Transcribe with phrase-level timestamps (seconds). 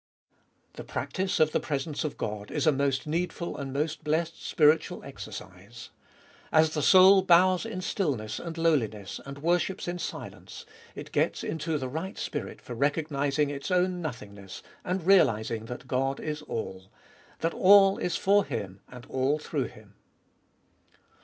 [0.73, 0.77] 1.
[0.77, 5.03] The practice of the presence of God is a most needful and most blessed spiritual
[5.03, 5.91] exercise.
[6.51, 11.77] As the soul bows in stillness and lowliness, and worships in silence, it gets into
[11.77, 16.89] the right spirit for recognising its own nothingness, and realising that God is all—
[17.41, 19.93] that all is for Him, and all through Him.